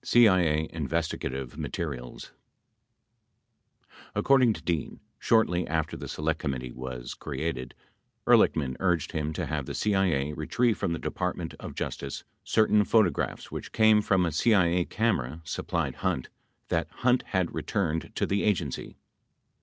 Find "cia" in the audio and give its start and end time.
0.03-0.63, 9.75-10.33, 14.31-14.85